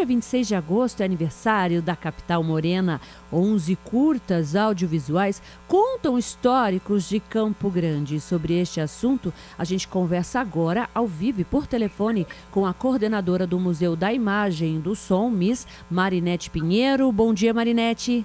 [0.00, 3.00] Dia 26 de agosto, é aniversário da capital morena.
[3.30, 8.18] 11 curtas audiovisuais contam históricos de Campo Grande.
[8.18, 13.60] Sobre este assunto, a gente conversa agora, ao vivo, por telefone, com a coordenadora do
[13.60, 17.12] Museu da Imagem e do Som, Miss Marinete Pinheiro.
[17.12, 18.24] Bom dia, Marinete.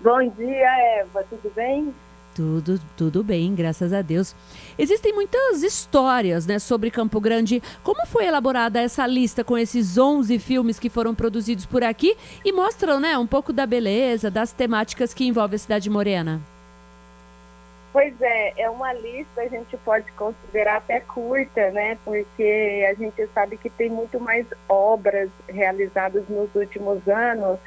[0.00, 1.22] Bom dia, Eva.
[1.28, 1.94] Tudo bem?
[2.34, 4.34] Tudo, tudo bem, graças a Deus.
[4.76, 7.62] Existem muitas histórias né, sobre Campo Grande.
[7.84, 12.50] Como foi elaborada essa lista com esses 11 filmes que foram produzidos por aqui e
[12.50, 16.40] mostram né, um pouco da beleza, das temáticas que envolvem a cidade morena?
[17.92, 21.96] Pois é, é uma lista a gente pode considerar até curta, né?
[22.04, 27.60] Porque a gente sabe que tem muito mais obras realizadas nos últimos anos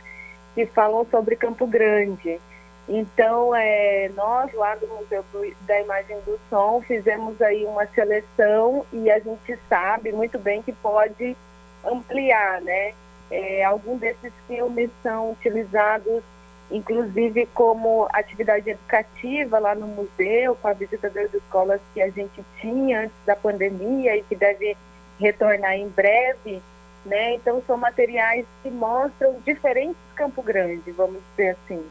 [0.53, 2.41] que falam sobre Campo Grande.
[2.89, 5.23] Então, é, nós lá do Museu
[5.61, 10.71] da Imagem do Som fizemos aí uma seleção e a gente sabe muito bem que
[10.71, 11.35] pode
[11.83, 12.93] ampliar, né?
[13.29, 16.23] É, alguns desses filmes são utilizados,
[16.71, 22.41] inclusive, como atividade educativa lá no museu, com a visita das escolas que a gente
[22.61, 24.77] tinha antes da pandemia e que deve
[25.19, 26.61] retornar em breve,
[27.05, 27.33] né?
[27.33, 31.83] Então, são materiais que mostram diferentes Campo Grande, vamos dizer assim.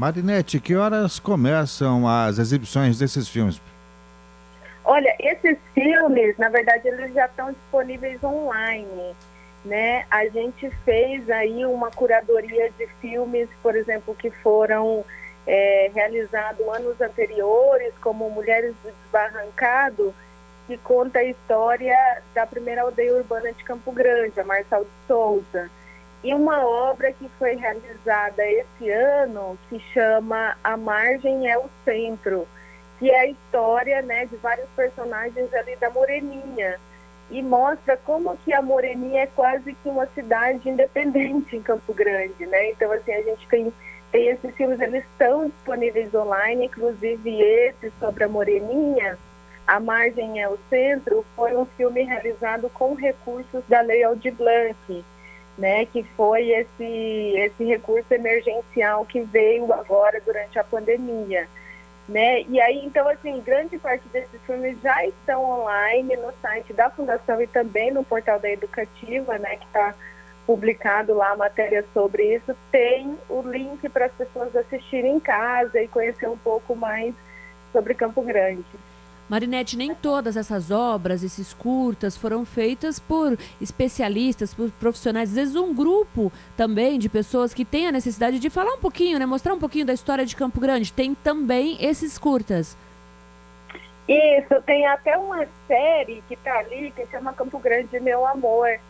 [0.00, 3.60] Marinete, que horas começam as exibições desses filmes?
[4.82, 9.14] Olha, esses filmes, na verdade, eles já estão disponíveis online,
[9.62, 10.06] né?
[10.10, 15.04] A gente fez aí uma curadoria de filmes, por exemplo, que foram
[15.46, 20.14] é, realizados anos anteriores, como Mulheres do Desbarrancado,
[20.66, 25.70] que conta a história da primeira aldeia urbana de Campo Grande, a Marçal de Souza.
[26.22, 32.46] E uma obra que foi realizada esse ano, que chama A Margem é o Centro,
[32.98, 36.78] que é a história né, de vários personagens ali da Moreninha.
[37.30, 42.44] E mostra como que a Moreninha é quase que uma cidade independente em Campo Grande,
[42.44, 42.70] né?
[42.70, 43.72] Então, assim, a gente tem,
[44.10, 49.16] tem esses filmes, eles estão disponíveis online, inclusive esse sobre a Moreninha,
[49.64, 55.04] A Margem é o Centro, foi um filme realizado com recursos da Lei Aldir Blanc,
[55.58, 61.46] né, que foi esse, esse recurso emergencial que veio agora durante a pandemia.
[62.08, 62.42] Né?
[62.48, 67.40] E aí, então, assim, grande parte desses filmes já estão online no site da Fundação
[67.40, 69.94] e também no portal da Educativa, né, que está
[70.46, 72.56] publicado lá a matéria sobre isso.
[72.72, 77.14] Tem o link para as pessoas assistirem em casa e conhecer um pouco mais
[77.72, 78.64] sobre Campo Grande.
[79.30, 85.28] Marinete, nem todas essas obras, esses curtas, foram feitas por especialistas, por profissionais.
[85.28, 89.20] Às vezes um grupo também de pessoas que têm a necessidade de falar um pouquinho,
[89.20, 89.26] né?
[89.26, 90.92] Mostrar um pouquinho da história de Campo Grande.
[90.92, 92.76] Tem também esses curtas.
[94.08, 98.80] Isso, tem até uma série que está ali, que chama Campo Grande Meu Amor,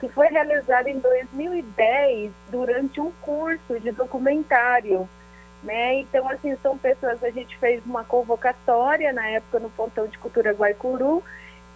[0.00, 5.06] que foi realizada em 2010 durante um curso de documentário
[5.62, 5.94] né?
[6.00, 10.52] Então, assim, são pessoas, a gente fez uma convocatória na época no Pontão de Cultura
[10.52, 11.22] Guaicuru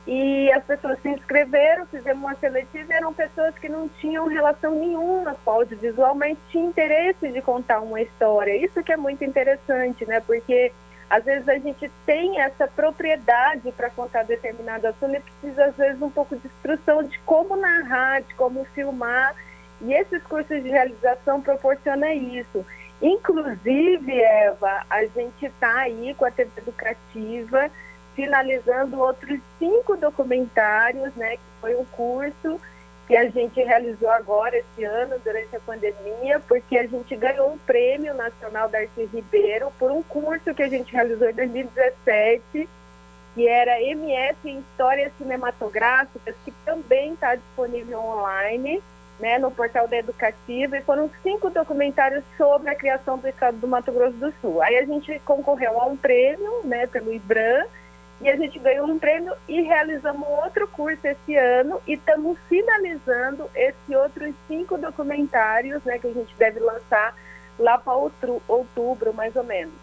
[0.07, 4.75] e as pessoas se inscreveram, fizemos uma seletiva e eram pessoas que não tinham relação
[4.75, 8.55] nenhuma com audiovisual, mas tinham interesse de contar uma história.
[8.57, 10.21] Isso que é muito interessante, né?
[10.21, 10.73] Porque
[11.09, 16.03] às vezes a gente tem essa propriedade para contar determinado assunto e precisa, às vezes,
[16.03, 19.35] um pouco de instrução de como narrar, de como filmar.
[19.81, 22.65] E esses cursos de realização proporcionam isso.
[23.03, 27.71] Inclusive, Eva, a gente está aí com a TV Educativa
[28.15, 31.37] finalizando outros cinco documentários, né?
[31.37, 32.61] Que foi um curso
[33.07, 37.59] que a gente realizou agora esse ano, durante a pandemia, porque a gente ganhou um
[37.59, 42.69] prêmio nacional da Arte Ribeiro por um curso que a gente realizou em 2017,
[43.35, 48.83] que era MS em Histórias Cinematográficas, que também está disponível online
[49.19, 53.69] né, no portal da Educativa, e foram cinco documentários sobre a criação do estado do
[53.69, 54.63] Mato Grosso do Sul.
[54.63, 57.67] Aí a gente concorreu a um prêmio, né, pelo IBRAM,
[58.21, 63.51] e a gente ganhou um prêmio e realizamos outro curso esse ano e estamos finalizando
[63.55, 67.15] esses outros cinco documentários, né, que a gente deve lançar
[67.59, 67.93] lá para
[68.49, 69.75] outubro, mais ou menos.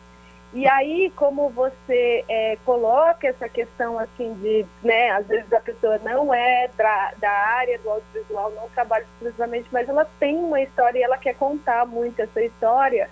[0.54, 5.98] E aí, como você é, coloca essa questão assim de, né, às vezes a pessoa
[6.00, 11.00] não é da, da área do audiovisual, não trabalha exclusivamente, mas ela tem uma história
[11.00, 13.10] e ela quer contar muito essa história,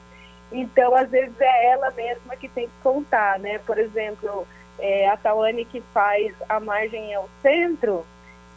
[0.52, 3.60] então às vezes é ela mesma que tem que contar, né?
[3.60, 4.46] Por exemplo,
[4.78, 8.06] é, a Tawane que faz A Margem é o Centro,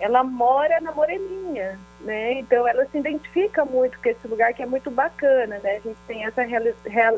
[0.01, 2.33] ela mora na Moreninha, né?
[2.33, 5.77] Então ela se identifica muito com esse lugar que é muito bacana, né?
[5.77, 6.43] A gente tem essa,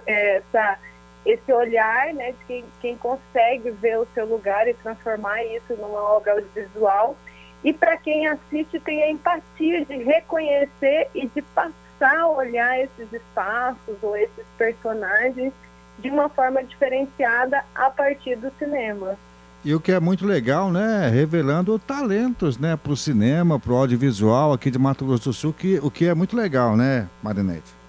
[0.06, 0.78] essa
[1.25, 6.00] esse olhar, né, de quem, quem consegue ver o seu lugar e transformar isso numa
[6.17, 7.17] obra audiovisual.
[7.62, 13.11] E para quem assiste tem a empatia de reconhecer e de passar a olhar esses
[13.12, 15.53] espaços ou esses personagens
[15.99, 19.17] de uma forma diferenciada a partir do cinema.
[19.65, 21.09] E o que é muito legal, né?
[21.09, 22.76] Revelando talentos, né?
[22.76, 26.05] Para o cinema, para o audiovisual aqui de Mato Grosso do Sul, que, o que
[26.05, 27.83] é muito legal, né, Marinete?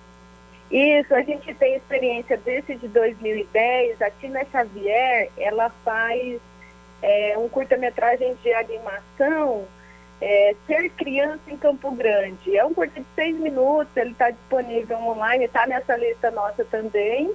[0.71, 4.01] Isso, a gente tem experiência desse de 2010.
[4.01, 6.39] A Tina Xavier, ela faz
[7.01, 9.65] é, um curta-metragem de animação,
[10.19, 12.57] é, Ser Criança em Campo Grande.
[12.57, 17.31] É um curta de seis minutos, ele está disponível online, está nessa lista nossa também.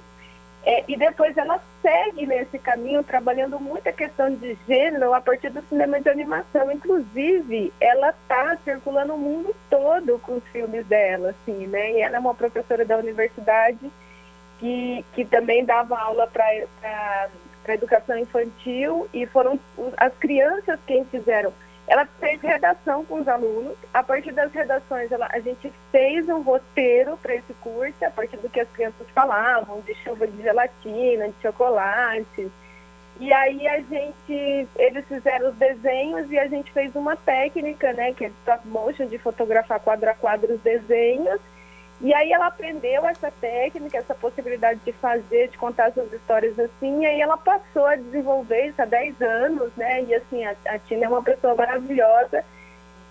[0.63, 5.49] É, e depois ela segue nesse caminho, trabalhando muito a questão de gênero a partir
[5.49, 6.71] do cinema de animação.
[6.71, 11.93] Inclusive, ela está circulando o mundo todo com os filmes dela, assim, né?
[11.93, 13.91] E ela é uma professora da universidade
[14.59, 19.59] que, que também dava aula para educação infantil e foram
[19.97, 21.51] as crianças quem fizeram
[21.91, 23.75] ela fez redação com os alunos.
[23.93, 28.37] A partir das redações, ela, a gente fez um roteiro para esse curso, a partir
[28.37, 32.49] do que as crianças falavam, de chuva de gelatina, de chocolate.
[33.19, 38.13] E aí a gente, eles fizeram os desenhos e a gente fez uma técnica, né,
[38.13, 41.41] que é stop motion, de fotografar quadro a quadro os desenhos.
[42.01, 47.01] E aí ela aprendeu essa técnica, essa possibilidade de fazer, de contar essas histórias assim,
[47.01, 50.03] e aí ela passou a desenvolver isso há 10 anos, né?
[50.03, 52.43] E assim, a, a Tina é uma pessoa maravilhosa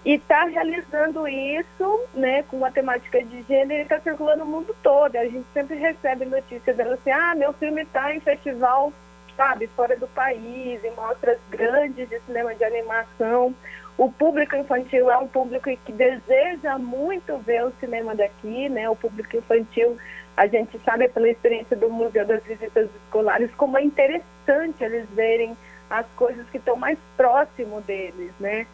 [0.05, 5.15] e está realizando isso, né, com uma temática de gênero está circulando o mundo todo.
[5.15, 8.93] A gente sempre recebe notícias dela assim, ah, meu filme está em festival,
[9.41, 13.55] sabe, fora do país, em mostras grandes de cinema de animação.
[13.97, 18.91] O público infantil é um público que deseja muito ver o cinema daqui, né?
[18.91, 19.97] O público infantil,
[20.37, 25.57] a gente sabe pela experiência do Museu das Visitas Escolares como é interessante eles verem
[25.89, 28.67] as coisas que estão mais próximo deles, né?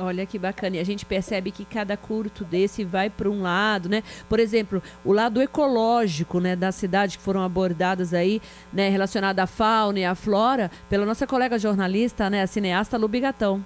[0.00, 0.76] Olha que bacana.
[0.76, 4.02] E a gente percebe que cada curto desse vai para um lado, né?
[4.28, 8.40] Por exemplo, o lado ecológico, né, da cidade que foram abordadas aí,
[8.72, 13.62] né, relacionado à fauna e à flora, pela nossa colega jornalista, né, a cineasta Lubigatão.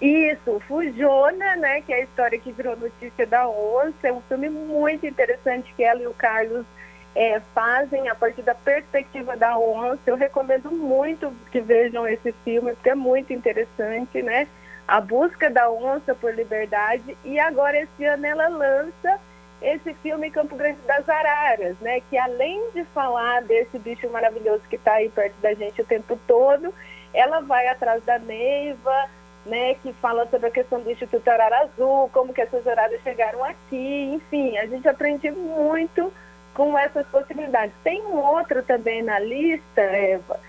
[0.00, 4.50] Isso, Fujona, né, que é a história que virou notícia da onça, é um filme
[4.50, 6.66] muito interessante que ela e o Carlos
[7.14, 10.00] é, fazem a partir da perspectiva da onça.
[10.06, 14.46] Eu recomendo muito que vejam esse filme, porque é muito interessante, né?
[14.90, 17.16] A busca da onça por liberdade.
[17.24, 19.20] E agora esse ano ela lança
[19.62, 22.00] esse filme Campo Grande das Araras, né?
[22.10, 26.18] Que além de falar desse bicho maravilhoso que está aí perto da gente o tempo
[26.26, 26.74] todo,
[27.14, 29.08] ela vai atrás da Neiva,
[29.46, 33.44] né, que fala sobre a questão do Instituto Arara Azul, como que essas horários chegaram
[33.44, 36.12] aqui, enfim, a gente aprende muito
[36.52, 37.74] com essas possibilidades.
[37.84, 40.40] Tem um outro também na lista, Eva,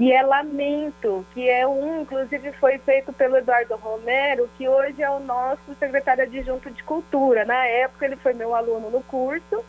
[0.00, 5.10] que é Lamento, que é um, inclusive foi feito pelo Eduardo Romero, que hoje é
[5.10, 7.44] o nosso secretário adjunto de cultura.
[7.44, 9.62] Na época ele foi meu aluno no curso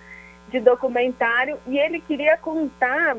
[0.47, 3.17] de documentário e ele queria contar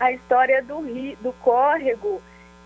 [0.00, 2.22] a história do, rio, do córrego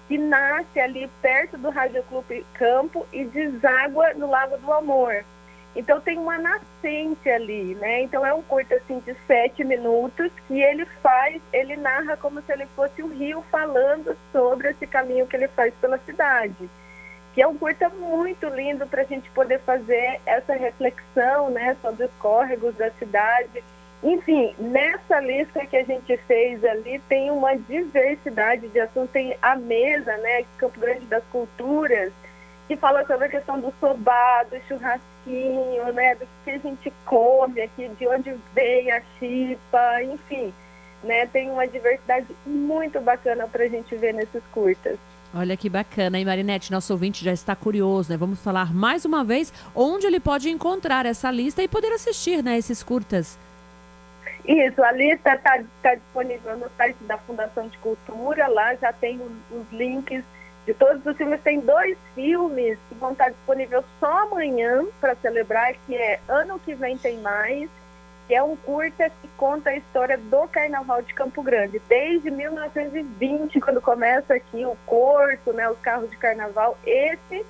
[0.06, 5.24] que nasce ali perto do Rádio Clube Campo e deságua no Lago do Amor.
[5.74, 8.02] Então tem uma nascente ali, né?
[8.02, 12.52] Então é um curto assim de sete minutos que ele faz, ele narra como se
[12.52, 16.70] ele fosse o rio falando sobre esse caminho que ele faz pela cidade.
[17.34, 22.04] Que é um curta muito lindo para a gente poder fazer essa reflexão, né, sobre
[22.04, 23.64] os córregos da cidade
[24.04, 29.56] enfim, nessa lista que a gente fez ali tem uma diversidade de assuntos, tem a
[29.56, 32.12] mesa, né, Campo Grande das Culturas,
[32.66, 37.60] que fala sobre a questão do sobá, do churrasquinho, né, do que a gente come
[37.60, 40.52] aqui, de onde vem a chipa, enfim,
[41.02, 44.98] né, tem uma diversidade muito bacana para a gente ver nesses curtas.
[45.36, 46.70] Olha que bacana, hein, Marinete?
[46.70, 48.16] Nosso ouvinte já está curioso, né?
[48.16, 52.56] Vamos falar mais uma vez onde ele pode encontrar essa lista e poder assistir, né,
[52.56, 53.36] esses curtas.
[54.46, 59.18] Isso, a lista está tá disponível no site da Fundação de Cultura, lá já tem
[59.18, 60.22] os, os, links
[60.66, 61.40] de todos os filmes.
[61.42, 66.74] Tem dois filmes que vão estar disponíveis só amanhã para celebrar, que é Ano que
[66.74, 67.68] Vem Tem Mais,
[68.26, 73.60] que é um curta que conta a história do Carnaval de Campo Grande, desde 1920,
[73.60, 76.78] quando começa aqui o corso, né, os carros de carnaval.
[76.86, 77.44] Esse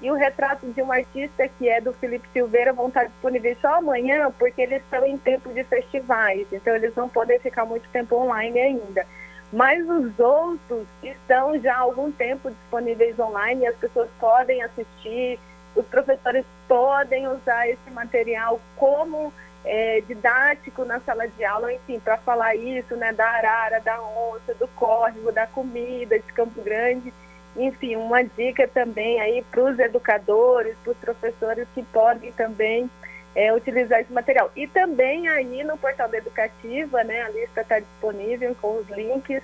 [0.00, 3.76] e o retrato de um artista que é do Felipe Silveira vão estar disponíveis só
[3.76, 8.16] amanhã, porque eles estão em tempo de festivais, então eles não podem ficar muito tempo
[8.16, 9.06] online ainda.
[9.52, 15.38] Mas os outros estão já há algum tempo disponíveis online e as pessoas podem assistir,
[15.74, 19.32] os professores podem usar esse material como
[19.64, 24.54] é, didático na sala de aula, enfim, para falar isso, né, da arara, da onça,
[24.54, 27.12] do córrego, da comida de Campo Grande.
[27.56, 32.88] Enfim, uma dica também aí para os educadores, para os professores que podem também
[33.36, 34.50] é, utilizar esse material.
[34.56, 39.42] E também aí no portal da Educativa, né, a lista está disponível com os links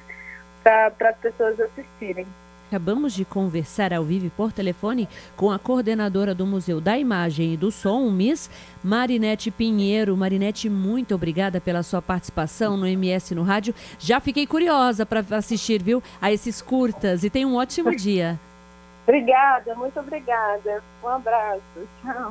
[0.64, 2.26] para as pessoas assistirem.
[2.68, 5.06] Acabamos de conversar ao vivo por telefone
[5.36, 8.48] com a coordenadora do Museu da Imagem e do Som, Miss
[8.82, 10.16] Marinete Pinheiro.
[10.16, 13.74] Marinete, muito obrigada pela sua participação no MS no Rádio.
[13.98, 18.40] Já fiquei curiosa para assistir, viu, a esses curtas e tenha um ótimo dia.
[19.06, 20.82] obrigada, muito obrigada.
[21.04, 21.60] Um abraço.
[22.00, 22.30] Tchau.